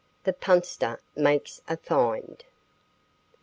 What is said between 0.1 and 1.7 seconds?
THE PUNSTER MAKES